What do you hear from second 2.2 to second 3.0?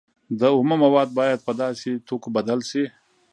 بدل شي